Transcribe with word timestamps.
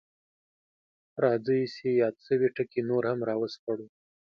راځئ 1.23 1.61
چې 1.75 1.87
یاد 2.01 2.15
شوي 2.25 2.49
ټکي 2.55 2.81
نور 2.89 3.03
هم 3.11 3.19
راوسپړو: 3.29 3.85